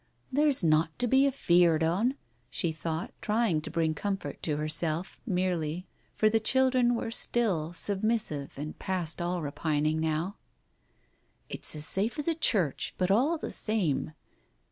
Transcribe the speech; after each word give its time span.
"There's 0.31 0.63
nought 0.63 0.97
to 0.97 1.05
be 1.05 1.27
af 1.27 1.47
eared 1.51 1.83
on," 1.83 2.15
she 2.49 2.71
thought, 2.71 3.13
try 3.21 3.49
ing 3.49 3.61
to 3.61 3.69
bring 3.69 3.93
comfort 3.93 4.41
to 4.41 4.57
herself 4.57 5.21
merely, 5.27 5.85
for 6.15 6.27
the 6.27 6.39
children 6.39 6.95
were 6.95 7.11
still, 7.11 7.71
submissive 7.73 8.53
and 8.57 8.79
past 8.79 9.21
all 9.21 9.43
repining 9.43 9.99
now. 9.99 10.37
"It's 11.49 11.75
as 11.75 11.85
safe 11.85 12.17
as 12.17 12.27
a 12.27 12.33
church, 12.33 12.95
but 12.97 13.11
all 13.11 13.37
the 13.37 13.51
same. 13.51 14.13